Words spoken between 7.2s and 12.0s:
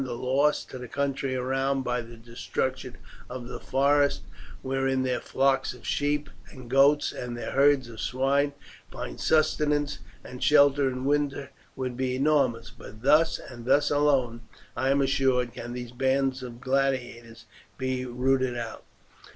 their herds of swine find sustenance and shelter in winter, would